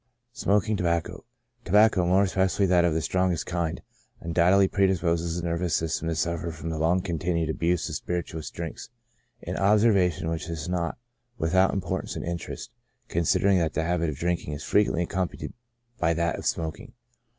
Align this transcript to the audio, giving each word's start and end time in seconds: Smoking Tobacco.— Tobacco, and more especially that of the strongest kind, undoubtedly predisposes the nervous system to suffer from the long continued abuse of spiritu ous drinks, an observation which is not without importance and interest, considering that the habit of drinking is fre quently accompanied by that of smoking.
Smoking 0.33 0.75
Tobacco.— 0.77 1.25
Tobacco, 1.63 2.01
and 2.01 2.09
more 2.09 2.23
especially 2.23 2.65
that 2.65 2.85
of 2.85 2.95
the 2.95 3.03
strongest 3.03 3.45
kind, 3.45 3.83
undoubtedly 4.19 4.67
predisposes 4.67 5.35
the 5.39 5.47
nervous 5.47 5.75
system 5.75 6.07
to 6.07 6.15
suffer 6.15 6.49
from 6.51 6.71
the 6.71 6.79
long 6.79 7.03
continued 7.03 7.51
abuse 7.51 7.87
of 7.87 7.93
spiritu 7.93 8.39
ous 8.39 8.49
drinks, 8.49 8.89
an 9.43 9.57
observation 9.57 10.27
which 10.31 10.49
is 10.49 10.67
not 10.67 10.97
without 11.37 11.71
importance 11.71 12.15
and 12.15 12.25
interest, 12.25 12.71
considering 13.09 13.59
that 13.59 13.75
the 13.75 13.83
habit 13.83 14.09
of 14.09 14.17
drinking 14.17 14.53
is 14.53 14.63
fre 14.63 14.79
quently 14.79 15.03
accompanied 15.03 15.53
by 15.99 16.15
that 16.15 16.35
of 16.39 16.47
smoking. 16.47 16.93